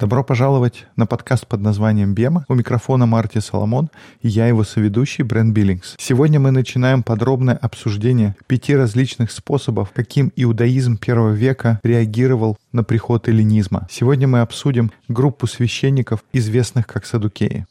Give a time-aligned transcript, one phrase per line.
[0.00, 2.46] Добро пожаловать на подкаст под названием «Бема».
[2.48, 3.90] У микрофона Марти Соломон
[4.22, 5.96] и я его соведущий Брэн Биллингс.
[5.98, 13.28] Сегодня мы начинаем подробное обсуждение пяти различных способов, каким иудаизм первого века реагировал на приход
[13.28, 13.86] эллинизма.
[13.90, 17.66] Сегодня мы обсудим группу священников, известных как садукеи.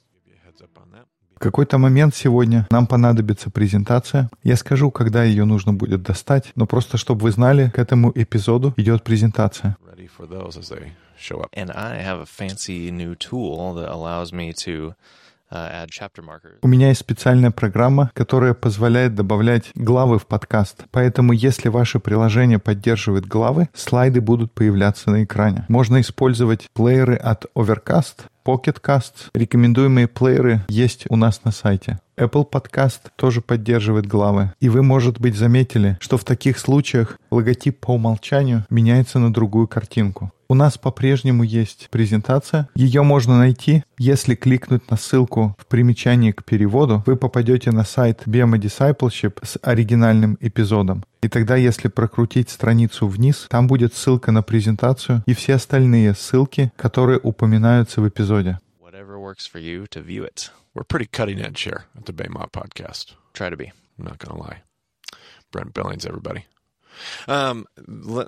[1.35, 4.29] В какой-то момент сегодня нам понадобится презентация.
[4.43, 8.75] Я скажу, когда ее нужно будет достать, но просто чтобы вы знали, к этому эпизоду
[8.77, 9.77] идет презентация.
[11.19, 11.49] Show up.
[11.53, 14.95] And I have a fancy new tool that allows me to
[15.51, 15.87] uh,
[16.61, 20.83] У меня есть специальная программа, которая позволяет добавлять главы в подкаст.
[20.91, 25.65] Поэтому, если ваше приложение поддерживает главы, слайды будут появляться на экране.
[25.67, 29.29] Можно использовать плееры от Overcast, Pocket Cast.
[29.33, 31.99] Рекомендуемые плееры есть у нас на сайте.
[32.17, 34.53] Apple Podcast тоже поддерживает главы.
[34.59, 39.67] И вы, может быть, заметили, что в таких случаях логотип по умолчанию меняется на другую
[39.67, 40.31] картинку.
[40.51, 42.69] У нас по-прежнему есть презентация.
[42.73, 47.03] Ее можно найти, если кликнуть на ссылку в примечании к переводу.
[47.05, 51.03] Вы попадете на сайт BMA Discipleship с оригинальным эпизодом.
[51.21, 56.71] И тогда, если прокрутить страницу вниз, там будет ссылка на презентацию и все остальные ссылки,
[56.77, 58.57] которые упоминаются в эпизоде.
[65.53, 66.43] Brent Billings, everybody.
[67.27, 67.65] Um,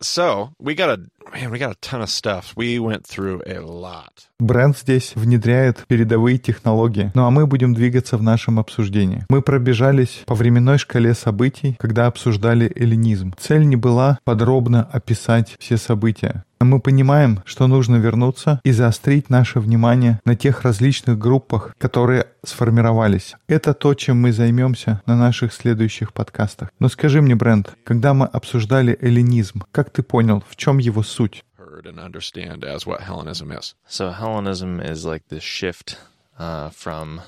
[0.02, 0.97] so we got a
[1.33, 2.53] man, we got a ton of stuff.
[2.55, 4.28] We went through a lot.
[4.39, 7.11] Бренд здесь внедряет передовые технологии.
[7.13, 9.25] Ну а мы будем двигаться в нашем обсуждении.
[9.30, 13.33] Мы пробежались по временной шкале событий, когда обсуждали эллинизм.
[13.38, 16.44] Цель не была подробно описать все события.
[16.65, 23.35] Мы понимаем, что нужно вернуться и заострить наше внимание на тех различных группах, которые сформировались.
[23.47, 26.69] Это то, чем мы займемся на наших следующих подкастах.
[26.79, 31.43] Но скажи мне, Брент, когда мы обсуждали эллинизм, как ты понял, в чем его суть?
[33.87, 35.97] So Hellenism is like this shift
[36.38, 37.21] uh, from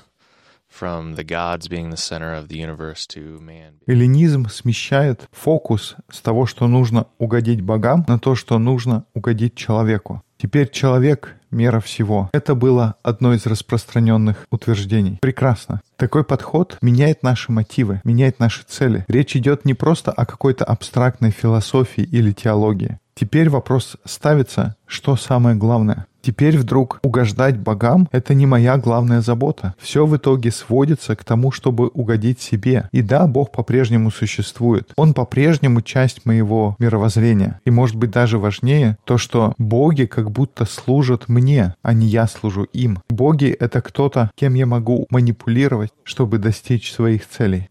[3.86, 10.22] Эллинизм смещает фокус с того, что нужно угодить богам, на то, что нужно угодить человеку.
[10.36, 12.28] Теперь человек— мера всего.
[12.32, 15.18] Это было одно из распространенных утверждений.
[15.22, 15.80] Прекрасно.
[15.96, 19.04] Такой подход меняет наши мотивы, меняет наши цели.
[19.06, 22.98] Речь идет не просто о какой-то абстрактной философии или теологии.
[23.14, 26.06] Теперь вопрос ставится, что самое главное.
[26.24, 29.74] Теперь вдруг угождать богам— это не моя главная забота.
[29.78, 32.88] Все в итоге сводится к тому, чтобы угодить себе.
[32.92, 34.90] И да, Бог по-прежнему существует.
[34.96, 37.60] Он по-прежнему часть моего мировоззрения.
[37.66, 42.26] И может быть даже важнее то, что боги как будто служат мне, а не я
[42.26, 43.00] служу им.
[43.10, 47.68] Боги— это кто-то, кем я могу манипулировать, чтобы достичь своих целей.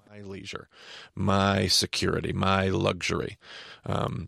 [1.16, 3.38] My security, my luxury.
[3.86, 4.28] Um,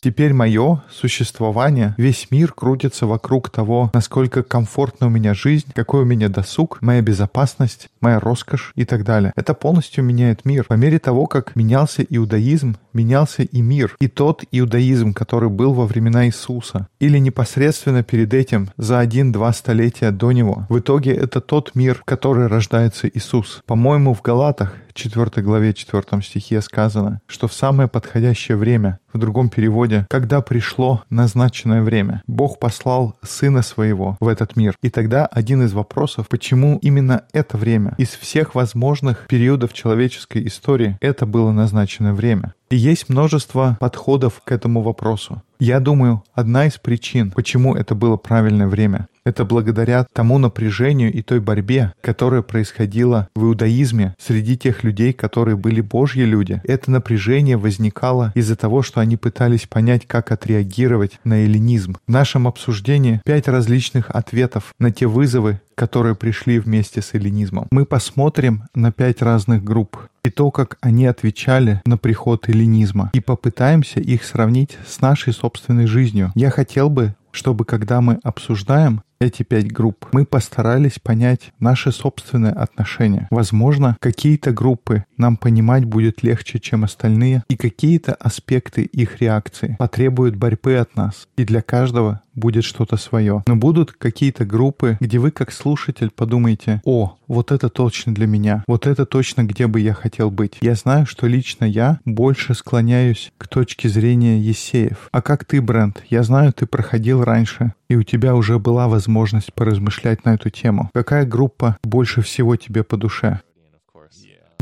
[0.00, 6.04] Теперь мое существование, весь мир крутится вокруг того, насколько комфортна у меня жизнь, какой у
[6.04, 9.32] меня досуг, моя безопасность, моя роскошь и так далее.
[9.36, 10.64] Это полностью меняет мир.
[10.68, 13.96] По мере того, как менялся иудаизм, менялся и мир.
[13.98, 20.10] И тот иудаизм, который был во времена Иисуса, или непосредственно перед этим, за один-два столетия
[20.10, 20.66] до него.
[20.68, 23.62] В итоге это тот мир, в который рождается Иисус.
[23.66, 29.48] По-моему, в Галатах 4 главе 4 стихе сказано, что в самое подходящее время, в другом
[29.48, 34.74] переводе, когда пришло назначенное время, Бог послал Сына Своего в этот мир.
[34.82, 37.94] И тогда один из вопросов, почему именно это время?
[37.98, 42.54] Из всех возможных периодов человеческой истории это было назначенное время.
[42.70, 45.42] И есть множество подходов к этому вопросу.
[45.60, 51.22] Я думаю, одна из причин, почему это было правильное время, это благодаря тому напряжению и
[51.22, 56.60] той борьбе, которая происходила в иудаизме среди тех людей, которые были Божьи люди.
[56.64, 61.96] Это напряжение возникало из-за того, что они пытались понять, как отреагировать на эллинизм.
[62.06, 67.66] В нашем обсуждении пять различных ответов на те вызовы, которые пришли вместе с эллинизмом.
[67.70, 73.20] Мы посмотрим на пять разных групп и то, как они отвечали на приход эллинизма, и
[73.20, 76.32] попытаемся их сравнить с нашей собственной жизнью.
[76.34, 82.52] Я хотел бы, чтобы когда мы обсуждаем эти пять групп, мы постарались понять наши собственные
[82.52, 83.28] отношения.
[83.30, 90.36] Возможно, какие-то группы нам понимать будет легче, чем остальные, и какие-то аспекты их реакции потребуют
[90.36, 91.28] борьбы от нас.
[91.36, 93.42] И для каждого будет что-то свое.
[93.46, 98.64] Но будут какие-то группы, где вы как слушатель подумаете, о, вот это точно для меня,
[98.66, 100.58] вот это точно где бы я хотел быть.
[100.60, 105.08] Я знаю, что лично я больше склоняюсь к точке зрения Есеев.
[105.12, 106.02] А как ты, Брент?
[106.10, 110.90] Я знаю, ты проходил раньше, и у тебя уже была возможность поразмышлять на эту тему.
[110.92, 113.40] Какая группа больше всего тебе по душе?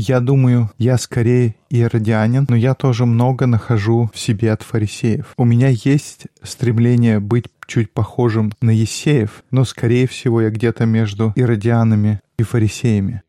[0.05, 5.33] Я думаю, я скорее иродианин, но я тоже много нахожу в себе от фарисеев.
[5.37, 11.31] У меня есть стремление быть чуть похожим на Есеев, но, скорее всего, я где-то между
[11.37, 13.21] иродианами и фарисеями.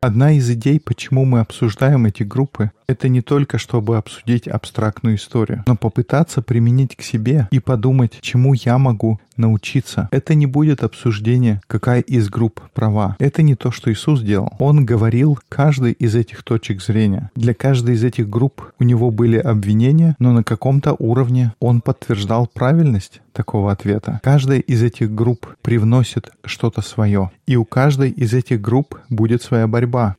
[0.00, 5.62] Одна из идей, почему мы обсуждаем эти группы, это не только чтобы обсудить абстрактную историю,
[5.66, 10.08] но попытаться применить к себе и подумать, чему я могу научиться.
[10.10, 13.16] Это не будет обсуждение, какая из групп права.
[13.18, 14.52] Это не то, что Иисус делал.
[14.58, 17.30] Он говорил каждой из этих точек зрения.
[17.34, 22.48] Для каждой из этих групп у него были обвинения, но на каком-то уровне он подтверждал
[22.52, 24.20] правильность такого ответа.
[24.22, 27.30] Каждая из этих групп привносит что-то свое.
[27.46, 30.16] И у каждой из этих групп будет своя борьба.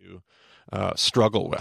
[0.72, 1.54] uh, struggle.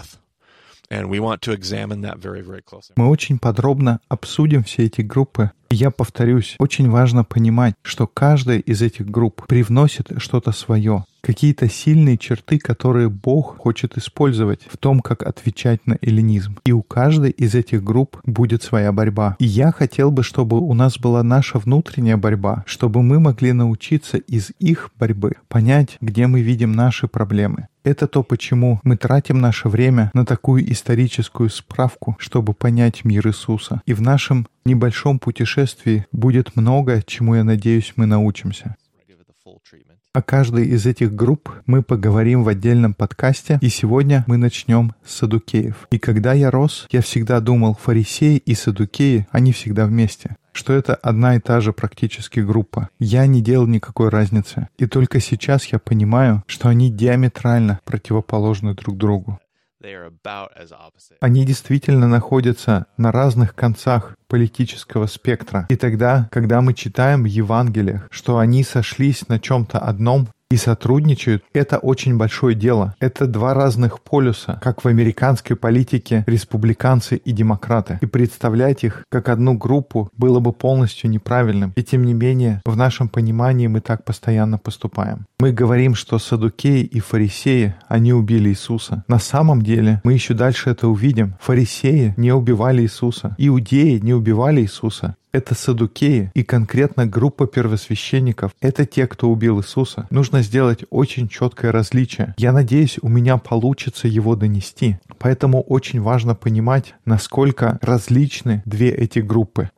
[2.97, 5.51] Мы очень подробно обсудим все эти группы.
[5.71, 12.17] Я повторюсь, очень важно понимать, что каждая из этих групп привносит что-то свое, какие-то сильные
[12.17, 16.57] черты, которые Бог хочет использовать в том, как отвечать на эллинизм.
[16.65, 19.37] И у каждой из этих групп будет своя борьба.
[19.39, 24.17] И я хотел бы, чтобы у нас была наша внутренняя борьба, чтобы мы могли научиться
[24.17, 27.67] из их борьбы понять, где мы видим наши проблемы.
[27.83, 33.81] Это то, почему мы тратим наше время на такую историческую справку, чтобы понять мир Иисуса.
[33.87, 38.75] И в нашем небольшом путешествии будет много, чему, я надеюсь, мы научимся.
[40.13, 45.15] О каждой из этих групп мы поговорим в отдельном подкасте, и сегодня мы начнем с
[45.15, 45.87] садукеев.
[45.89, 50.95] И когда я рос, я всегда думал, фарисеи и садукеи, они всегда вместе что это
[50.95, 52.89] одна и та же практически группа.
[52.99, 54.67] Я не делал никакой разницы.
[54.77, 59.39] И только сейчас я понимаю, что они диаметрально противоположны друг другу.
[61.19, 65.65] Они действительно находятся на разных концах политического спектра.
[65.69, 71.43] И тогда, когда мы читаем в Евангелиях, что они сошлись на чем-то одном, и сотрудничают,
[71.53, 72.95] это очень большое дело.
[72.99, 77.99] Это два разных полюса, как в американской политике республиканцы и демократы.
[78.01, 81.73] И представлять их как одну группу было бы полностью неправильным.
[81.75, 85.25] И тем не менее, в нашем понимании мы так постоянно поступаем.
[85.39, 89.03] Мы говорим, что садукеи и фарисеи, они убили Иисуса.
[89.07, 91.35] На самом деле, мы еще дальше это увидим.
[91.39, 93.35] Фарисеи не убивали Иисуса.
[93.37, 98.51] Иудеи не убивали Иисуса это садукеи и конкретно группа первосвященников.
[98.61, 100.07] Это те, кто убил Иисуса.
[100.09, 102.33] Нужно сделать очень четкое различие.
[102.37, 104.97] Я надеюсь, у меня получится его донести.
[105.17, 109.69] Поэтому очень важно понимать, насколько различны две эти группы.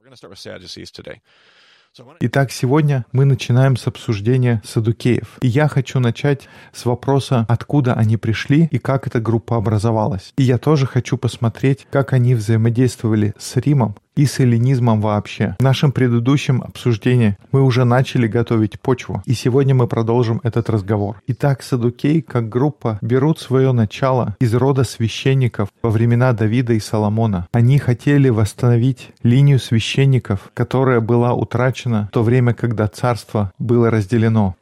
[2.22, 5.38] Итак, сегодня мы начинаем с обсуждения садукеев.
[5.42, 10.34] И я хочу начать с вопроса, откуда они пришли и как эта группа образовалась.
[10.36, 15.56] И я тоже хочу посмотреть, как они взаимодействовали с Римом и с эллинизмом вообще.
[15.60, 21.22] В нашем предыдущем обсуждении мы уже начали готовить почву, и сегодня мы продолжим этот разговор.
[21.28, 27.48] Итак, садукеи как группа берут свое начало из рода священников во времена Давида и Соломона.
[27.52, 34.56] Они хотели восстановить линию священников, которая была утрачена в то время, когда царство было разделено.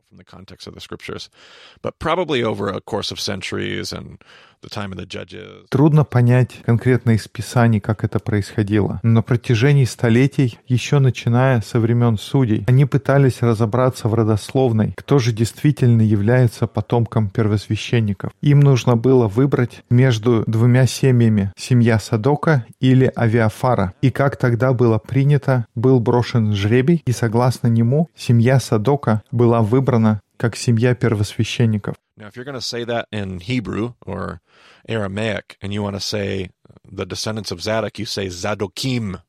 [5.69, 8.99] Трудно понять конкретно из Писаний, как это происходило.
[9.03, 15.19] Но на протяжении столетий, еще начиная со времен судей, они пытались разобраться в родословной, кто
[15.19, 18.31] же действительно является потомком первосвященников.
[18.41, 23.93] Им нужно было выбрать между двумя семьями– семья Садока или Авиафара.
[24.01, 30.21] И как тогда было принято, был брошен жребий, и согласно нему семья Садока была выбрана
[30.41, 31.95] как семья первосвященников.
[32.21, 34.41] Now, if you're going to say that in Hebrew or
[34.87, 36.51] Aramaic, and you want to say
[36.87, 39.23] the descendants of Zadok, you say Zadokim,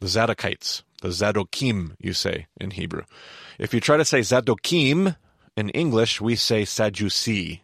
[0.00, 3.02] the Zadokites, the Zadokim, you say in Hebrew.
[3.60, 5.14] If you try to say Zadokim
[5.56, 7.62] in English, we say Sadducee.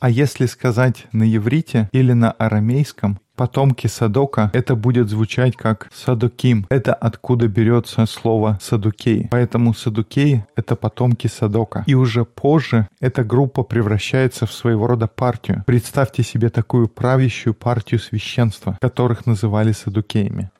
[0.00, 6.66] А если сказать на иврите или на арамейском, потомки Садока, это будет звучать как Садоким.
[6.68, 9.28] Это откуда берется слово Садукей.
[9.30, 11.84] Поэтому Садукеи— это потомки Садока.
[11.86, 15.64] И уже позже эта группа превращается в своего рода партию.
[15.66, 20.50] Представьте себе такую правящую партию священства, которых называли Садукеями.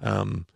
[0.00, 0.46] Um,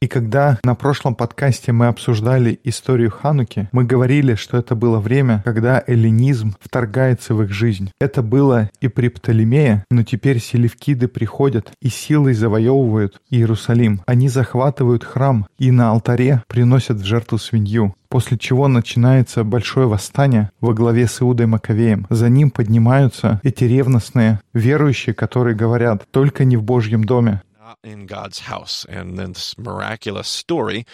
[0.00, 5.42] И когда на прошлом подкасте мы обсуждали историю Хануки, мы говорили, что это было время,
[5.44, 7.90] когда эллинизм вторгается в их жизнь.
[8.00, 14.00] Это было и при Птолемее, но теперь селевкиды приходят и силой завоевывают Иерусалим.
[14.06, 17.94] Они захватывают храм и на алтаре приносят в жертву свинью.
[18.08, 22.06] После чего начинается большое восстание во главе с Иудой Маковеем.
[22.08, 27.42] За ним поднимаются эти ревностные верующие, которые говорят «только не в Божьем доме».
[27.83, 28.85] in God's house.
[28.89, 30.85] And then this miraculous story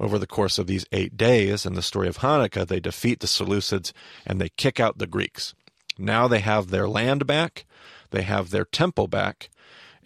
[0.00, 3.26] over the course of these eight days in the story of Hanukkah, they defeat the
[3.26, 3.92] Seleucids
[4.26, 5.54] and they kick out the Greeks.
[5.98, 7.66] Now they have their land back,
[8.10, 9.50] they have their temple back,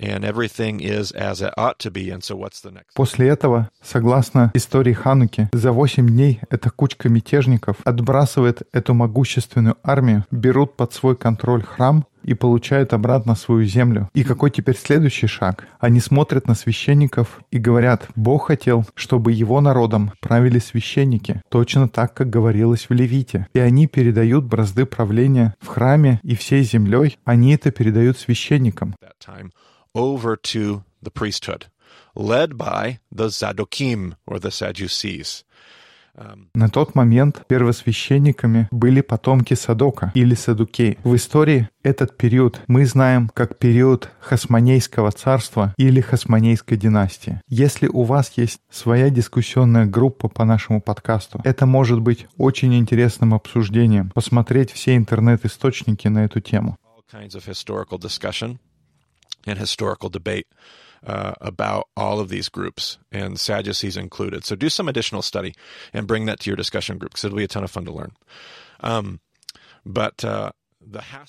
[0.01, 2.11] and everything is as it ought to be.
[2.11, 2.95] And so what's the next?
[2.95, 10.25] После этого, согласно истории Хануки, за восемь дней эта кучка мятежников отбрасывает эту могущественную армию,
[10.31, 14.10] берут под свой контроль храм, и получают обратно свою землю.
[14.14, 15.68] И какой теперь следующий шаг?
[15.80, 22.14] Они смотрят на священников и говорят, Бог хотел, чтобы его народом правили священники, точно так,
[22.14, 23.48] как говорилось в Левите.
[23.54, 28.94] И они передают бразды правления в храме и всей землей, они это передают священникам.
[32.16, 35.44] Led by the Zadokim or the Sadducees.
[36.54, 40.98] На тот момент первосвященниками были потомки Садока или Садукей.
[41.04, 47.42] В истории этот период мы знаем как период Хасмонейского царства или Хасмонейской династии.
[47.48, 53.34] Если у вас есть своя дискуссионная группа по нашему подкасту, это может быть очень интересным
[53.34, 56.78] обсуждением, посмотреть все интернет-источники на эту тему.
[61.06, 64.44] Uh, about all of these groups, and Sadducees included.
[64.44, 65.54] So do some additional study
[65.94, 67.92] and bring that to your discussion group because it'll be a ton of fun to
[67.92, 68.12] learn.
[68.82, 69.20] Um,
[69.86, 70.52] but uh,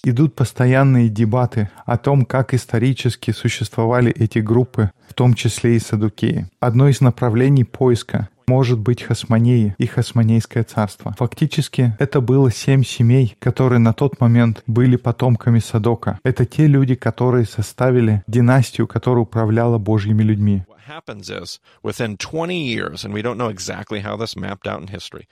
[0.05, 6.47] Идут постоянные дебаты о том, как исторически существовали эти группы, в том числе и Садукеи.
[6.61, 11.15] Одно из направлений поиска может быть Хасмонеи и Хасмонейское царство.
[11.19, 16.19] Фактически, это было семь семей, которые на тот момент были потомками Садока.
[16.25, 20.63] Это те люди, которые составили династию, которая управляла Божьими людьми.
[20.79, 24.81] what happens is within 20 years, and we don't know exactly how this mapped out
[24.81, 25.27] in history,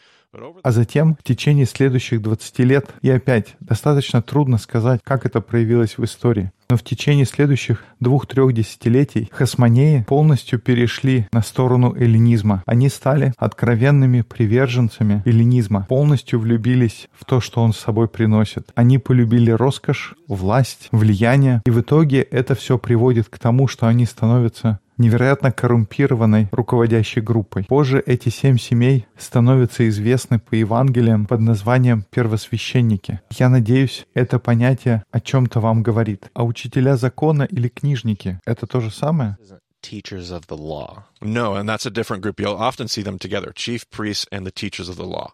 [0.63, 5.99] А затем, в течение следующих 20 лет, и опять, достаточно трудно сказать, как это проявилось
[5.99, 6.51] в истории.
[6.69, 12.65] Но в течение следующих двух-трех десятилетий хасмонеи полностью перешли на сторону эллинизма.
[12.67, 18.73] Они стали откровенными приверженцами эллинизма, полностью влюбились в то, что он с собой приносит.
[18.75, 24.05] Они полюбили роскошь, власть, влияние, и в итоге это все приводит к тому, что они
[24.05, 27.65] становятся невероятно коррумпированной руководящей группой.
[27.65, 33.21] Позже эти семь семей становятся известны по Евангелиям под названием первосвященники.
[33.33, 36.31] Я надеюсь, это понятие о чем-то вам говорит.
[36.35, 39.37] А учителя закона или книжники— это то же самое?
[39.83, 41.05] Teachers of the law.
[41.23, 42.41] No, and that's a different group.
[42.41, 45.33] You'll often see them together chief priests and the teachers of the law.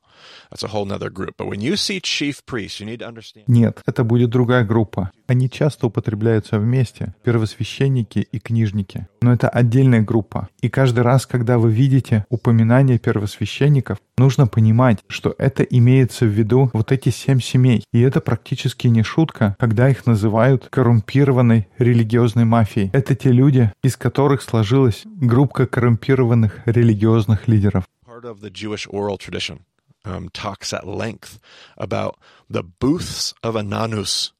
[0.50, 1.36] That's a whole nother group.
[1.36, 3.44] But when you see chief priests, you need to understand.
[3.48, 5.10] Нет, это будет другая группа.
[5.26, 9.08] Они часто употребляются вместе, первосвященники и книжники.
[9.22, 10.48] Но это отдельная группа.
[10.60, 16.70] И каждый раз, когда вы видите упоминание первосвященников, нужно понимать, что это имеется в виду
[16.72, 17.84] вот эти семь семей.
[17.92, 22.90] И это практически не шутка, когда их называют коррумпированной религиозной мафией.
[22.92, 27.85] Это те люди, из которых сложилась группа коррумпированных религиозных лидеров.
[28.05, 29.65] Part of the Jewish oral tradition
[30.05, 31.39] um, talks at length
[31.77, 32.17] about
[32.49, 34.31] the booths of Ananus.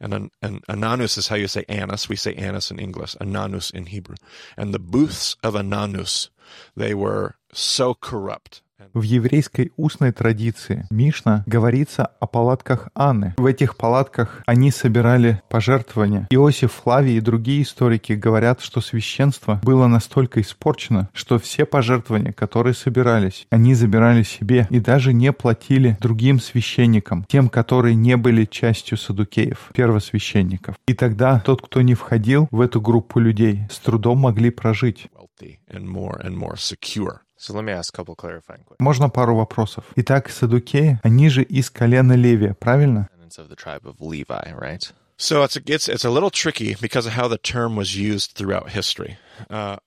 [0.00, 2.08] And, an, and Ananus is how you say Annas.
[2.08, 4.16] We say Annas in English, Ananus in Hebrew.
[4.56, 6.28] And the booths of Ananus,
[6.76, 8.62] they were so corrupt.
[8.93, 13.33] В еврейской устной традиции Мишна говорится о палатках Анны.
[13.37, 16.27] В этих палатках они собирали пожертвования.
[16.29, 22.73] Иосиф Флавий и другие историки говорят, что священство было настолько испорчено, что все пожертвования, которые
[22.73, 28.97] собирались, они забирали себе и даже не платили другим священникам, тем, которые не были частью
[28.97, 30.75] садукеев, первосвященников.
[30.87, 35.07] И тогда тот, кто не входил в эту группу людей, с трудом могли прожить.
[37.43, 38.79] So let me ask a couple clarifying questions.
[38.79, 39.83] Можно пару вопросов?
[39.97, 43.09] Итак, садукеи, они же из колена Левия, правильно?
[43.37, 44.93] Of the tribe of Levi, right?
[45.17, 48.31] So it's a, it's it's a little tricky because of how the term was used
[48.35, 49.17] throughout history.
[49.49, 49.77] Uh,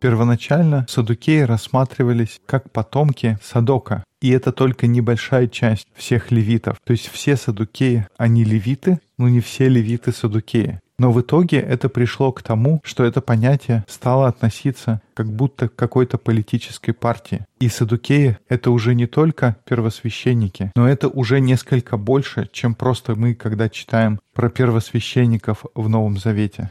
[0.00, 6.80] Первоначально садукеи рассматривались как потомки Садока, и это только небольшая часть всех левитов.
[6.82, 10.80] То есть все садукеи, они левиты, но не все левиты садукеи.
[11.02, 15.74] Но в итоге это пришло к тому, что это понятие стало относиться как будто к
[15.74, 17.44] какой-то политической партии.
[17.58, 23.34] И садукеи— это уже не только первосвященники, но это уже несколько больше, чем просто мы,
[23.34, 26.70] когда читаем про первосвященников в Новом Завете.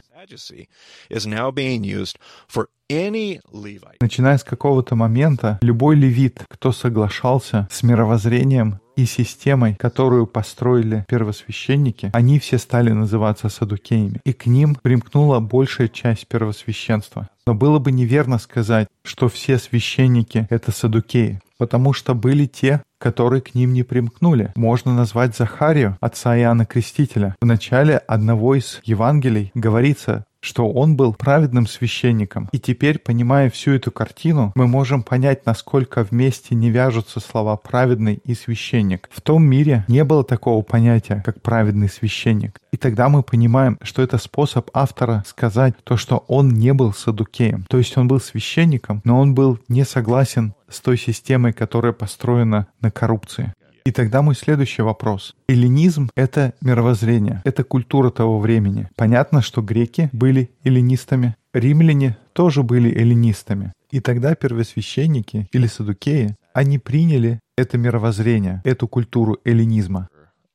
[4.00, 12.10] Начиная с какого-то момента, любой левит, кто соглашался с мировоззрением и системой, которую построили первосвященники,
[12.12, 14.20] они все стали называться садукеями.
[14.24, 17.28] И к ним примкнула большая часть первосвященства.
[17.46, 23.42] Но было бы неверно сказать, что все священники— это садукеи, потому что были те, которые
[23.42, 24.52] к ним не примкнули.
[24.54, 27.34] Можно назвать Захарию, отца Иоанна Крестителя.
[27.40, 32.48] В начале одного из Евангелий говорится что он был праведным священником.
[32.52, 38.20] И теперь, понимая всю эту картину, мы можем понять, насколько вместе не вяжутся слова «праведный»
[38.24, 39.08] и «священник».
[39.10, 42.60] В том мире не было такого понятия, как «праведный священник».
[42.72, 47.64] И тогда мы понимаем, что это способ автора сказать то, что он не был садукеем.
[47.68, 52.66] То есть он был священником, но он был не согласен с той системой, которая построена
[52.80, 53.52] на коррупции.
[53.84, 55.34] И тогда мой следующий вопрос.
[55.48, 58.88] Эллинизм— это мировоззрение, это культура того времени.
[58.96, 63.72] Понятно, что греки были эллинистами, римляне тоже были эллинистами.
[63.90, 70.08] И тогда первосвященники или садукеи, они приняли это мировоззрение, эту культуру эллинизма.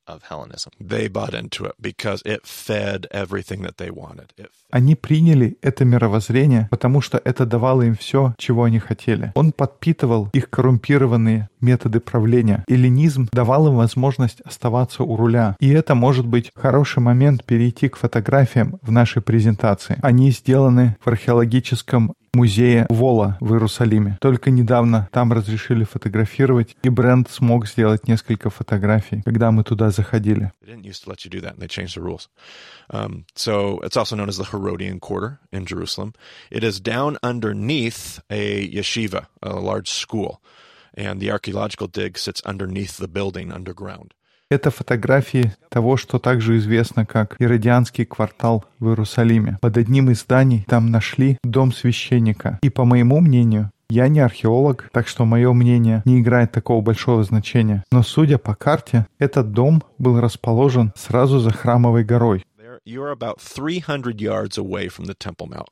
[0.08, 0.72] Of Hellenism.
[0.80, 4.30] They bought into it because it fed everything that they wanted.
[4.36, 9.32] It Они приняли это мировоззрение, потому что это давало им все, чего они хотели.
[9.34, 12.64] Он подпитывал их коррумпированные методы правления.
[12.68, 15.56] Эллинизм давал им возможность оставаться у руля.
[15.58, 19.98] И это может быть хороший момент перейти к фотографиям в нашей презентации.
[20.02, 24.18] Они сделаны в археологическом музее Вола в Иерусалиме.
[24.20, 30.52] Только недавно там разрешили фотографировать, и бренд смог сделать несколько фотографий, когда мы туда заходили.
[32.90, 33.24] Um,
[40.98, 44.14] and the archaeological dig sits underneath the building underground.
[44.50, 49.58] Это фотографии того, что также известно как Иродианский квартал в Иерусалиме.
[49.60, 52.58] Под одним из зданий там нашли дом священника.
[52.62, 57.24] И по моему мнению, я не археолог, так что мое мнение не играет такого большого
[57.24, 57.84] значения.
[57.92, 62.46] Но судя по карте, этот дом был расположен сразу за храмовой горой.
[62.86, 65.68] You're about 300 yards away from the Temple Mount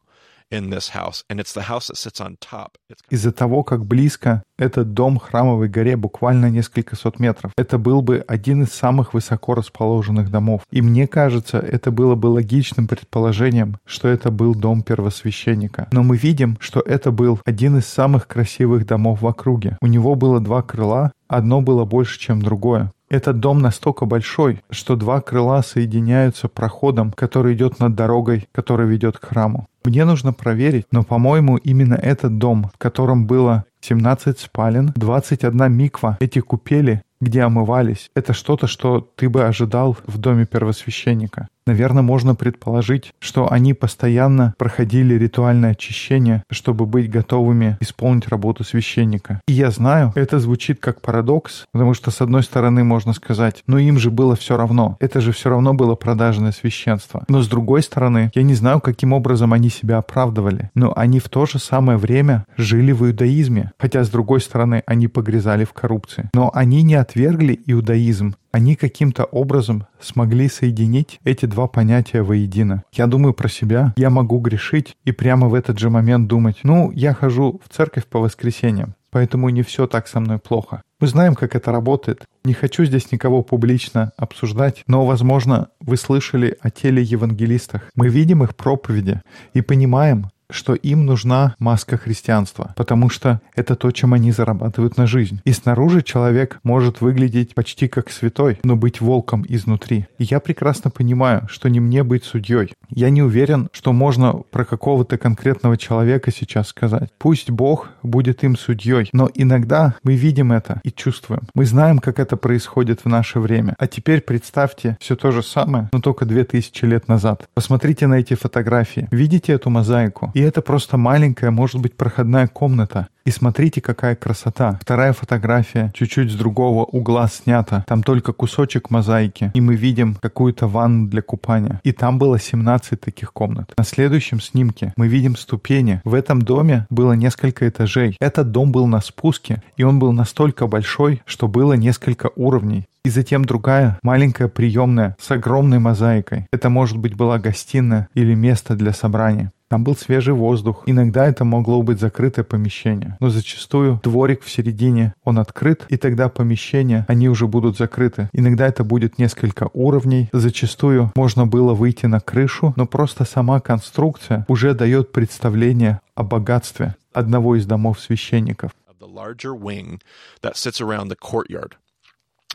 [3.11, 8.25] Из-за того, как близко этот дом храмовой горе буквально несколько сот метров, это был бы
[8.26, 10.62] один из самых высоко расположенных домов.
[10.71, 15.88] И мне кажется, это было бы логичным предположением, что это был дом первосвященника.
[15.91, 19.76] Но мы видим, что это был один из самых красивых домов в округе.
[19.81, 22.93] У него было два крыла, одно было больше, чем другое.
[23.09, 29.19] Этот дом настолько большой, что два крыла соединяются проходом, который идет над дорогой, которая ведет
[29.19, 29.69] к храму.
[29.85, 36.16] Мне нужно проверить, но, по-моему, именно этот дом, в котором было 17 спален, 21 миква,
[36.19, 41.49] эти купели, где омывались, это что-то, что ты бы ожидал в доме первосвященника.
[41.67, 49.41] Наверное, можно предположить, что они постоянно проходили ритуальное очищение, чтобы быть готовыми исполнить работу священника.
[49.49, 53.79] И я знаю, это звучит как парадокс, потому что с одной стороны можно сказать, ну
[53.79, 57.25] им же было все равно, это же все равно было продажное священство.
[57.29, 61.29] Но с другой стороны, я не знаю, каким образом они себя оправдывали, но они в
[61.29, 66.31] то же самое время жили в иудаизме, хотя с другой стороны они погрязали в коррупции.
[66.33, 72.83] Но они не отвергли иудаизм, они каким-то образом смогли соединить эти два понятия воедино.
[72.92, 76.90] Я думаю про себя, я могу грешить и прямо в этот же момент думать, ну,
[76.90, 80.83] я хожу в церковь по воскресеньям, поэтому не все так со мной плохо.
[81.00, 82.24] Мы знаем, как это работает.
[82.44, 87.90] Не хочу здесь никого публично обсуждать, но, возможно, вы слышали о телеевангелистах.
[87.94, 89.22] Мы видим их проповеди
[89.55, 95.06] и понимаем, что им нужна маска христианства, потому что это то, чем они зарабатывают на
[95.06, 95.40] жизнь.
[95.44, 100.06] И снаружи человек может выглядеть почти как святой, но быть волком изнутри.
[100.18, 102.72] И я прекрасно понимаю, что не мне быть судьей.
[102.90, 107.11] Я не уверен, что можно про какого-то конкретного человека сейчас сказать.
[107.18, 111.42] Пусть Бог будет им судьей, но иногда мы видим это и чувствуем.
[111.54, 113.74] Мы знаем, как это происходит в наше время.
[113.78, 117.48] А теперь представьте все то же самое, но только 2000 лет назад.
[117.54, 119.09] Посмотрите на эти фотографии.
[119.11, 120.30] Видите эту мозаику?
[120.37, 123.09] И это просто маленькая, может быть, проходная комната.
[123.25, 124.79] И смотрите, какая красота.
[124.83, 127.87] Вторая фотография чуть-чуть с другого угла снята.
[127.88, 129.51] Там только кусочек мозаики.
[129.55, 131.81] И мы видим какую-то ванну для купания.
[131.85, 133.72] И там было 17 таких комнат.
[133.79, 136.03] На следующем снимке мы видим ступени.
[136.05, 138.18] В этом доме было несколько этажей.
[138.20, 139.62] Этот дом был на спуске.
[139.79, 142.85] И он был настолько большой, что было несколько уровней.
[143.07, 146.46] И затем другая, маленькая приемная с огромной мозаикой.
[146.53, 149.53] Это, может быть, была гостиная или место для собрания.
[149.68, 150.83] Там был свежий воздух.
[150.87, 153.16] Иногда это могло быть закрытое помещение.
[153.20, 158.29] Но зачастую дворик в середине, он открыт, и тогда помещения, они уже будут закрыты.
[158.33, 160.29] Иногда это будет несколько уровней.
[160.33, 166.94] Зачастую можно было выйти на крышу, но просто сама конструкция уже дает представление о богатстве
[167.12, 168.70] одного из домов священников.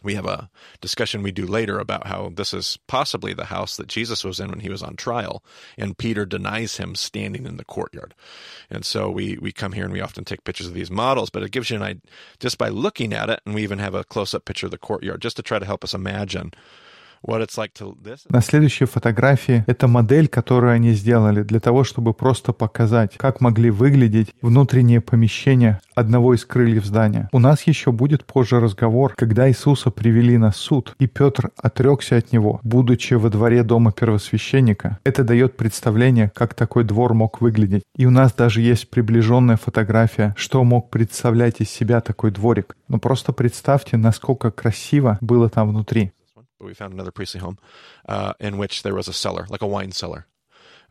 [0.03, 3.87] We have a discussion we do later about how this is possibly the house that
[3.87, 5.43] Jesus was in when he was on trial,
[5.77, 8.15] and Peter denies him standing in the courtyard.
[8.69, 11.43] And so we, we come here and we often take pictures of these models, but
[11.43, 12.01] it gives you an idea
[12.39, 14.77] just by looking at it, and we even have a close up picture of the
[14.77, 16.51] courtyard just to try to help us imagine
[17.23, 23.69] На следующей фотографии это модель, которую они сделали для того, чтобы просто показать, как могли
[23.69, 27.29] выглядеть внутренние помещения одного из крыльев здания.
[27.31, 32.31] У нас еще будет позже разговор, когда Иисуса привели на суд, и Петр отрекся от
[32.31, 34.97] него, будучи во дворе дома первосвященника.
[35.03, 37.83] Это дает представление, как такой двор мог выглядеть.
[37.95, 42.75] И у нас даже есть приближенная фотография, что мог представлять из себя такой дворик.
[42.87, 46.11] Но просто представьте, насколько красиво было там внутри.
[46.60, 47.58] But we found another priestly home
[48.06, 50.26] uh, in which there was a cellar, like a wine cellar.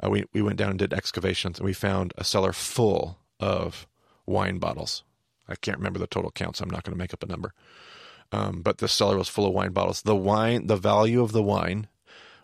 [0.03, 3.85] Uh, we, we went down and did excavations, and we found a cellar full of
[4.25, 5.03] wine bottles.
[5.47, 7.53] I can't remember the total count, so I'm not going to make up a number.
[8.31, 10.01] Um, but this cellar was full of wine bottles.
[10.01, 11.87] The wine, the value of the wine,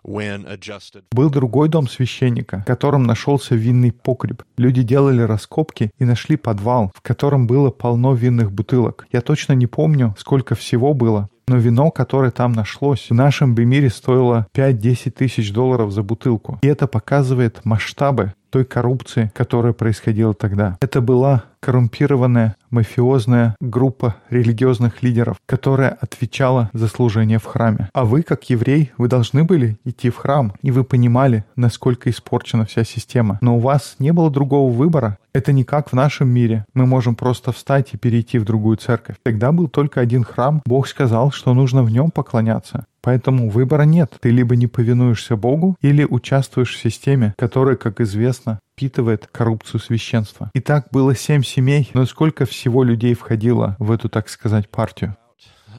[0.04, 1.04] when adjusted.
[1.12, 4.44] Был другой дом священника, в котором нашелся винный погреб.
[4.58, 9.08] Люди делали раскопки и нашли подвал, в котором было полно винных бутылок.
[9.12, 13.65] Я точно не помню, сколько всего было, но вино, которое там нашлось, в нашем бы
[13.65, 16.59] мире стоило 5-10 тысяч долларов за бутылку.
[16.63, 20.77] И это показывает масштабы той коррупции, которая происходила тогда.
[20.81, 27.89] Это была коррумпированная мафиозная группа религиозных лидеров, которая отвечала за служение в храме.
[27.93, 32.67] А вы, как еврей, вы должны были идти в храм, и вы понимали, насколько испорчена
[32.67, 33.39] вся система.
[33.41, 35.19] Но у вас не было другого выбора.
[35.33, 36.65] Это не как в нашем мире.
[36.73, 39.17] Мы можем просто встать и перейти в другую церковь.
[39.23, 40.63] Тогда был только один храм.
[40.65, 42.87] Бог сказал, что нужно в нем поклоняться.
[43.03, 44.13] Поэтому выбора нет.
[44.21, 50.51] Ты либо не повинуешься Богу, или участвуешь в системе, которая, как известно, впитывает коррупцию священства.
[50.55, 55.17] Итак, было семь семей, но сколько всего людей входило в эту, так сказать, партию?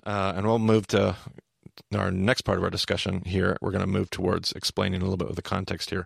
[0.06, 1.14] Uh,
[1.94, 3.58] our next part of our discussion here.
[3.62, 6.06] We're going to move towards explaining a little bit of the context here.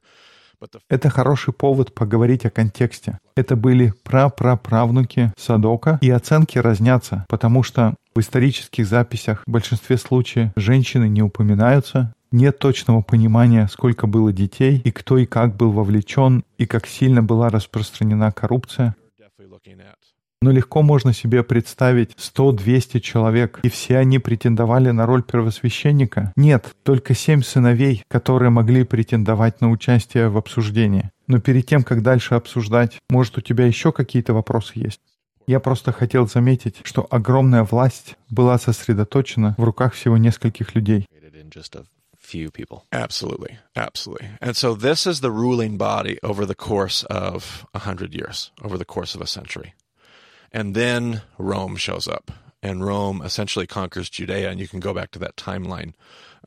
[0.90, 3.18] Это хороший повод поговорить о контексте.
[3.36, 10.50] Это были прапраправнуки Садока, и оценки разнятся, потому что в исторических записях в большинстве случаев
[10.56, 16.43] женщины не упоминаются, нет точного понимания, сколько было детей, и кто и как был вовлечен,
[16.58, 18.95] и как сильно была распространена коррупция.
[20.43, 26.34] Но легко можно себе представить 100-200 человек, и все они претендовали на роль первосвященника?
[26.36, 31.12] Нет, только семь сыновей, которые могли претендовать на участие в обсуждении.
[31.28, 35.02] Но перед тем, как дальше обсуждать, может, у тебя еще какие-то вопросы есть?
[35.52, 41.06] Я просто хотел заметить, что огромная власть была сосредоточена в руках всего нескольких людей.
[52.80, 55.94] Rome essentially conquers Judea, and you can go back to that timeline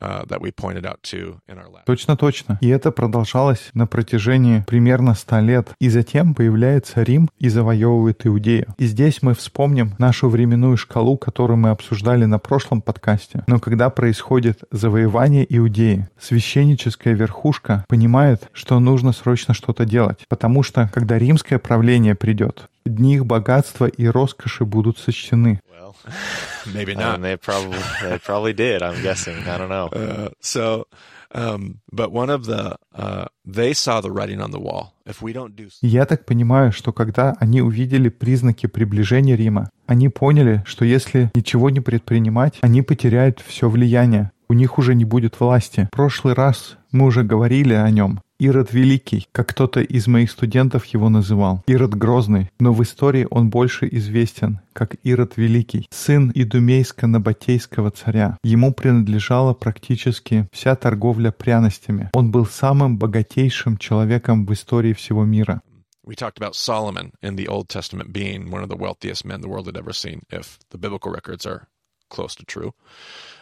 [0.01, 1.85] uh, last.
[1.85, 2.57] Точно-точно.
[2.61, 5.69] И это продолжалось на протяжении примерно 100 лет.
[5.79, 8.67] И затем появляется Рим и завоевывает Иудею.
[8.77, 13.43] И здесь мы вспомним нашу временную шкалу, которую мы обсуждали на прошлом подкасте.
[13.47, 20.19] Но когда происходит завоевание Иудеи, священническая верхушка понимает, что нужно срочно что-то делать.
[20.29, 25.59] Потому что, когда римское правление придет, дни их богатства и роскоши будут сочтены.
[25.69, 25.95] Well,
[26.73, 27.21] Maybe and not.
[27.21, 28.81] they probably they probably did.
[28.81, 29.37] I'm guessing.
[29.47, 29.87] I don't know.
[29.91, 30.87] Uh, so,
[31.33, 34.93] um, but one of the uh, they saw the writing on the wall.
[35.05, 39.69] If we don't do И Я так понимаю, что когда они увидели признаки приближения Рима,
[39.87, 44.31] они поняли, что если ничего не предпринимать, они потеряют все влияние.
[44.47, 45.87] У них уже не будет власти.
[45.91, 48.21] В прошлый раз мы уже говорили о нем.
[48.37, 51.63] Ирод Великий, как кто-то из моих студентов его называл.
[51.67, 58.37] Ирод Грозный, но в истории он больше известен как Ирод Великий, сын Идумейско-Набатейского царя.
[58.43, 62.09] Ему принадлежала практически вся торговля пряностями.
[62.13, 65.61] Он был самым богатейшим человеком в истории всего мира.
[66.05, 69.49] we talked about Solomon in the Old Testament being one of the wealthiest men the
[69.49, 71.67] world had ever seen, if the biblical records are
[72.09, 72.73] close to true.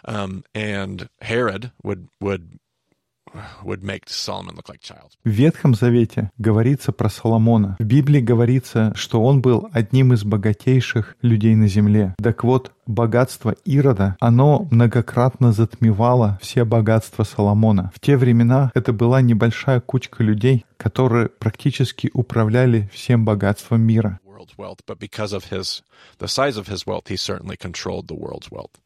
[0.05, 2.59] Um, and Herod would would
[3.63, 7.75] В Ветхом Завете говорится про Соломона.
[7.79, 12.15] В Библии говорится, что он был одним из богатейших людей на земле.
[12.21, 17.91] Так вот, богатство Ирода, оно многократно затмевало все богатства Соломона.
[17.95, 24.19] В те времена это была небольшая кучка людей, которые практически управляли всем богатством мира.
[24.43, 25.81] world's wealth, but because of his
[26.19, 28.81] the size of his wealth, he certainly controlled the world's wealth.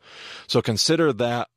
[0.47, 1.47] So consider that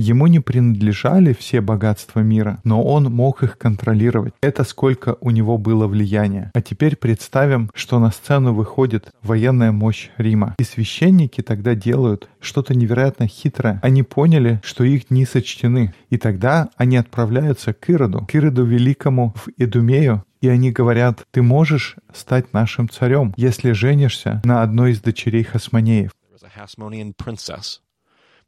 [0.00, 4.32] Ему не принадлежали все богатства мира, но он мог их контролировать.
[4.40, 6.50] Это сколько у него было влияния.
[6.54, 10.54] А теперь представим, что на сцену выходит военная мощь Рима.
[10.58, 13.78] И священники тогда делают что-то невероятно хитрое.
[13.82, 15.92] Они поняли, что их дни сочтены.
[16.08, 21.42] И тогда они отправляются к Ироду, к Ироду Великому в Идумею, и они говорят, ты
[21.42, 26.10] можешь стать нашим царем, если женишься на одной из дочерей Хасмонеев.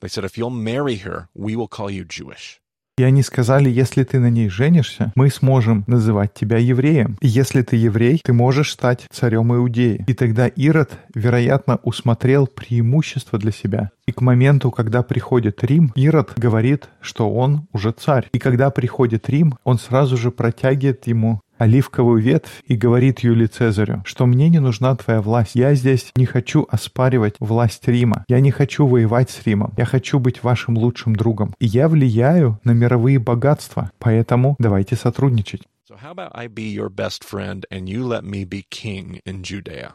[0.02, 2.58] They said, if you'll marry her, we will call you Jewish.
[2.98, 7.16] И они сказали, если ты на ней женишься, мы сможем называть тебя евреем.
[7.22, 10.04] И если ты еврей, ты можешь стать царем Иудеи.
[10.06, 13.90] И тогда Ирод, вероятно, усмотрел преимущество для себя.
[14.06, 18.28] И к моменту, когда приходит Рим, Ирод говорит, что он уже царь.
[18.32, 24.02] И когда приходит Рим, он сразу же протягивает ему оливковую ветвь и говорит Юлий Цезарю,
[24.04, 25.54] что мне не нужна твоя власть.
[25.54, 28.24] Я здесь не хочу оспаривать власть Рима.
[28.28, 29.72] Я не хочу воевать с Римом.
[29.76, 31.54] Я хочу быть вашим лучшим другом.
[31.60, 33.92] И я влияю на мировые богатства.
[33.98, 35.62] Поэтому давайте сотрудничать.
[35.88, 39.42] So, how about I be your best friend and you let me be king in
[39.42, 39.92] Judea?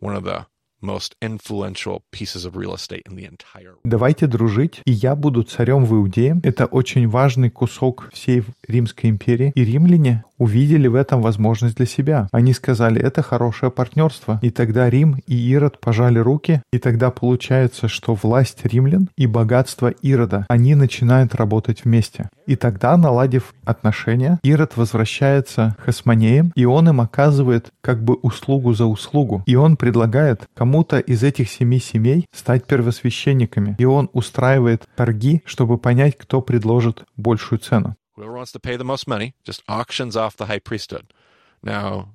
[0.00, 0.46] One of the
[0.80, 3.80] most influential pieces of real estate in the entire world.
[3.84, 6.40] Давайте дружить, и я буду царем в Иудее.
[6.42, 9.52] Это очень важный кусок всей Римской империи.
[9.54, 12.28] И римляне увидели в этом возможность для себя.
[12.32, 14.38] Они сказали, это хорошее партнерство.
[14.42, 19.88] И тогда Рим и Ирод пожали руки, и тогда получается, что власть римлян и богатство
[19.88, 22.28] Ирода, они начинают работать вместе.
[22.46, 28.72] И тогда, наладив отношения, Ирод возвращается к Хасмонеям, и он им оказывает как бы услугу
[28.72, 29.42] за услугу.
[29.46, 33.76] И он предлагает кому-то из этих семи семей стать первосвященниками.
[33.78, 37.96] И он устраивает торги, чтобы понять, кто предложит большую цену.
[38.18, 41.14] Whoever wants to pay the most money just auctions off the high priesthood.
[41.62, 42.08] Now,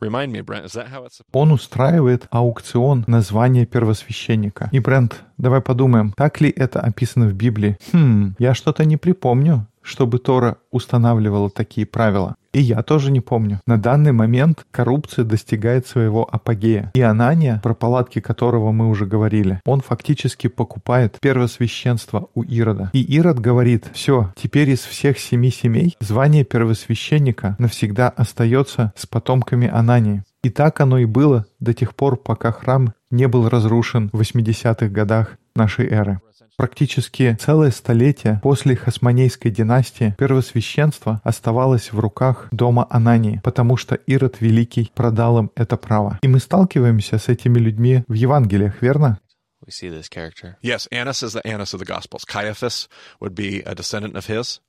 [0.00, 4.68] remind me, Brent, is that how it's Он устраивает аукцион на звание первосвященника.
[4.70, 7.76] И, Брент, давай подумаем, так ли это описано в Библии?
[7.92, 12.36] Хм, я что-то не припомню, чтобы Тора устанавливала такие правила.
[12.52, 13.60] И я тоже не помню.
[13.66, 16.90] На данный момент коррупция достигает своего апогея.
[16.94, 22.90] И Анания, про палатки которого мы уже говорили, он фактически покупает первосвященство у Ирода.
[22.92, 29.68] И Ирод говорит, все, теперь из всех семи семей звание первосвященника навсегда остается с потомками
[29.68, 30.22] Анании.
[30.42, 34.88] И так оно и было до тех пор, пока храм не был разрушен в 80-х
[34.88, 36.20] годах нашей эры.
[36.56, 44.40] Практически целое столетие после Хасмонейской династии первосвященство оставалось в руках дома Анании, потому что Ирод
[44.40, 46.18] Великий продал им это право.
[46.22, 49.18] И мы сталкиваемся с этими людьми в Евангелиях, верно?
[49.64, 50.56] We see this character.
[50.60, 52.24] Yes, Annas is the Annas of the Gospels.
[52.24, 52.88] Caiaphas
[53.20, 54.60] would be a descendant of his.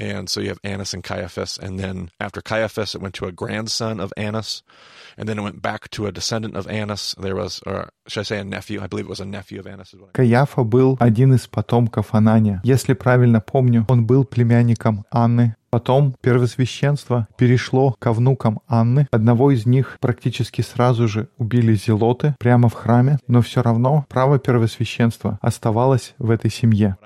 [0.00, 1.58] And so you have Annas and Caiaphas.
[1.58, 4.62] And then after Caiaphas, it went to a grandson of Annas.
[5.18, 7.14] And then it went back to a descendant of Annas.
[7.18, 8.80] There was, or should I say a nephew?
[8.80, 9.94] I believe it was a nephew of Annas.
[10.12, 12.62] Каяфа был один из потомков Анания.
[12.64, 15.54] Если правильно помню, он был племянником Анны.
[15.70, 19.06] Потом первосвященство перешло к внукам Анны.
[19.12, 24.40] Одного из них практически сразу же убили зелоты прямо в храме, но все равно право
[24.40, 26.96] первосвященства оставалось в этой семье.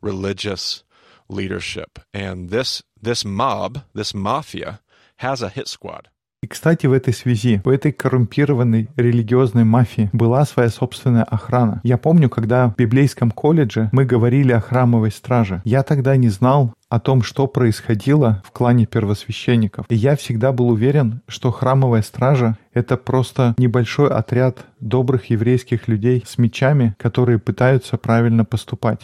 [0.00, 0.84] Religious
[1.28, 1.98] leadership.
[2.12, 4.80] And this, this mob, this mafia,
[5.16, 6.08] has a hit squad.
[6.42, 11.80] И, кстати, в этой связи у этой коррумпированной религиозной мафии была своя собственная охрана.
[11.82, 15.62] Я помню, когда в библейском колледже мы говорили о храмовой страже.
[15.64, 19.86] Я тогда не знал о том, что происходило в клане первосвященников.
[19.88, 26.22] И я всегда был уверен, что храмовая стража— это просто небольшой отряд добрых еврейских людей
[26.26, 29.00] с мечами, которые пытаются правильно поступать.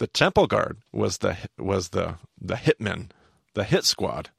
[0.00, 3.10] The temple guard was the was the the hitmen,
[3.54, 4.30] the hit squad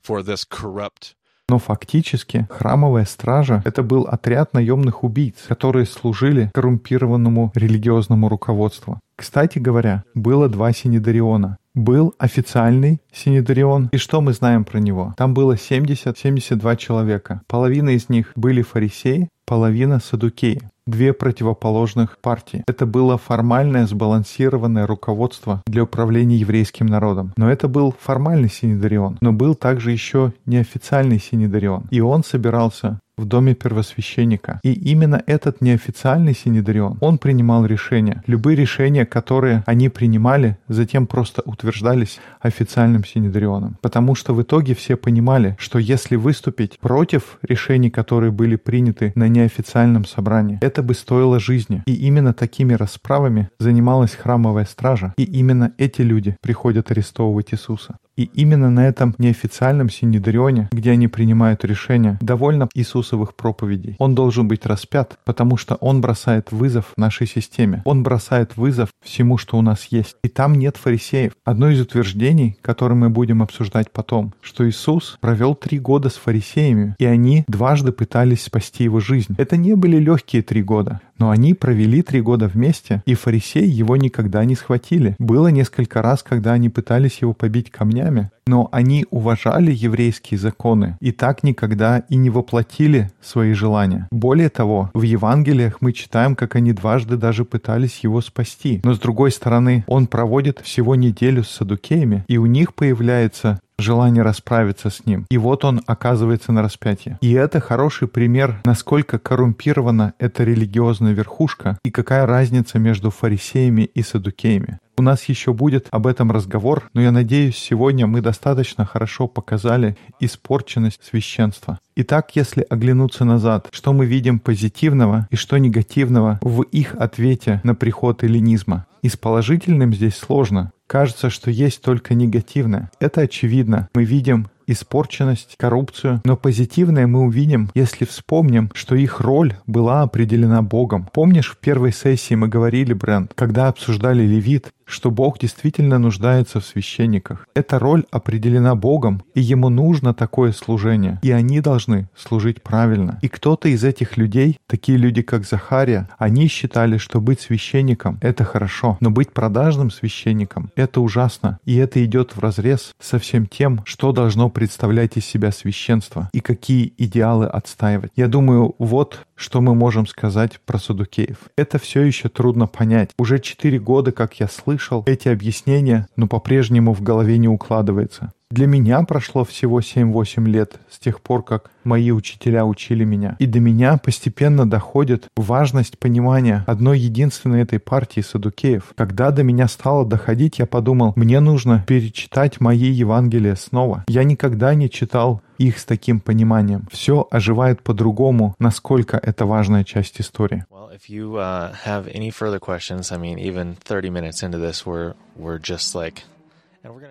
[0.00, 1.16] for this corrupt
[1.50, 9.00] Но фактически храмовая стража— это был отряд наемных убийц, которые служили коррумпированному религиозному руководству.
[9.16, 11.58] Кстати говоря, было два синедриона.
[11.74, 13.88] Был официальный синедрион.
[13.92, 15.14] И что мы знаем про него?
[15.16, 17.40] Там было 70-72 человека.
[17.46, 20.60] Половина из них были фарисеи, половина садукеи.
[20.86, 22.64] Две противоположных партии.
[22.66, 27.32] Это было формальное сбалансированное руководство для управления еврейским народом.
[27.36, 29.18] Но это был формальный синедрион.
[29.20, 31.86] Но был также еще неофициальный синедрион.
[31.90, 34.60] И он собирался в доме первосвященника.
[34.62, 38.22] И именно этот неофициальный синедрион, он принимал решения.
[38.26, 43.76] Любые решения, которые они принимали, затем просто утверждались официальным синедрионом.
[43.82, 49.28] Потому что в итоге все понимали, что если выступить против решений, которые были приняты на
[49.28, 51.82] неофициальном собрании, это бы стоило жизни.
[51.86, 55.14] И именно такими расправами занималась храмовая стража.
[55.16, 57.96] И именно эти люди приходят арестовывать Иисуса.
[58.18, 63.94] И именно на этом неофициальном синедрионе, где они принимают решения, довольно Иисусовых проповедей.
[64.00, 67.80] Он должен быть распят, потому что он бросает вызов нашей системе.
[67.84, 70.16] Он бросает вызов всему, что у нас есть.
[70.24, 71.34] И там нет фарисеев.
[71.44, 76.96] Одно из утверждений, которое мы будем обсуждать потом, что Иисус провел три года с фарисеями,
[76.98, 79.36] и они дважды пытались спасти его жизнь.
[79.38, 81.00] Это не были легкие три года.
[81.18, 85.16] Но они провели три года вместе, и фарисеи его никогда не схватили.
[85.18, 91.12] Было несколько раз, когда они пытались его побить камнями, но они уважали еврейские законы и
[91.12, 94.08] так никогда и не воплотили свои желания.
[94.10, 98.80] Более того, в Евангелиях мы читаем, как они дважды даже пытались его спасти.
[98.84, 104.22] Но с другой стороны, он проводит всего неделю с садукеями, и у них появляется желание
[104.22, 105.26] расправиться с ним.
[105.30, 107.16] И вот он оказывается на распятии.
[107.20, 114.02] И это хороший пример, насколько коррумпирована эта религиозная верхушка и какая разница между фарисеями и
[114.02, 114.78] садукеями.
[114.98, 119.96] У нас еще будет об этом разговор, но я надеюсь, сегодня мы достаточно хорошо показали
[120.18, 121.78] испорченность священства.
[121.94, 127.76] Итак, если оглянуться назад, что мы видим позитивного и что негативного в их ответе на
[127.76, 128.86] приход эллинизма?
[129.02, 130.72] И с положительным здесь сложно.
[130.88, 132.90] Кажется, что есть только негативное.
[132.98, 133.90] Это очевидно.
[133.94, 136.22] Мы видим испорченность, коррупцию.
[136.24, 141.08] Но позитивное мы увидим, если вспомним, что их роль была определена Богом.
[141.12, 146.64] Помнишь, в первой сессии мы говорили, Брент, когда обсуждали левит, что Бог действительно нуждается в
[146.64, 147.46] священниках.
[147.54, 153.18] Эта роль определена Богом, и ему нужно такое служение, и они должны служить правильно.
[153.22, 158.44] И кто-то из этих людей, такие люди, как Захария, они считали, что быть священником— это
[158.44, 163.82] хорошо, но быть продажным священником— это ужасно, и это идет в разрез со всем тем,
[163.84, 168.12] что должно представлять из себя священство и какие идеалы отстаивать.
[168.16, 171.38] Я думаю, вот что мы можем сказать про Садукеев.
[171.56, 173.10] Это все еще трудно понять.
[173.18, 174.48] Уже четыре года, как я
[174.78, 178.32] слышал эти объяснения, но по-прежнему в голове не укладывается.
[178.50, 183.36] Для меня прошло всего 7-8 лет с тех пор, как мои учителя учили меня.
[183.38, 188.94] И до меня постепенно доходит важность понимания одной единственной этой партии садукеев.
[188.96, 194.04] Когда до меня стало доходить, я подумал, мне нужно перечитать мои Евангелия снова.
[194.08, 196.88] Я никогда не читал их с таким пониманием.
[196.90, 200.64] Все оживает по-другому, насколько это важная часть истории.
[200.70, 204.86] Well, if you uh, have any further questions, I mean, even 30 minutes into this,
[204.86, 206.22] we're, we're just like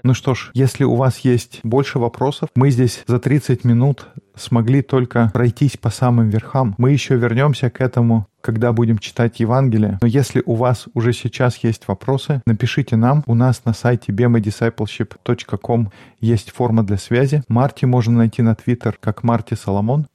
[0.04, 4.82] ну что ж, если у вас есть больше вопросов, мы здесь за 30 минут смогли
[4.82, 6.76] только пройтись по самым верхам.
[6.78, 9.98] Мы еще вернемся к этому, когда будем читать Евангелие.
[10.02, 13.24] Но если у вас уже сейчас есть вопросы, напишите нам.
[13.26, 17.44] У нас на сайте bemadiscipleship.com есть форма для связи.
[17.48, 20.08] Марти можно найти на Твиттер как Марти Соломон.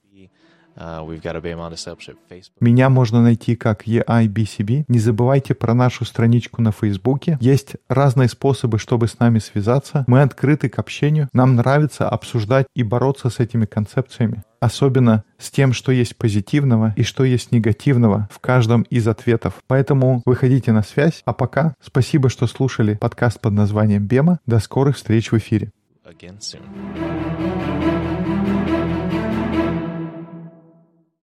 [0.74, 4.84] Uh, Меня можно найти как EIBCB.
[4.88, 7.36] Не забывайте про нашу страничку на Фейсбуке.
[7.40, 10.04] Есть разные способы, чтобы с нами связаться.
[10.06, 11.28] Мы открыты к общению.
[11.32, 14.44] Нам нравится обсуждать и бороться с этими концепциями.
[14.60, 19.54] Особенно с тем, что есть позитивного и что есть негативного в каждом из ответов.
[19.66, 21.22] Поэтому выходите на связь.
[21.26, 24.38] А пока спасибо, что слушали подкаст под названием «Бема».
[24.46, 25.70] До скорых встреч в эфире.
[26.04, 27.11] Again soon.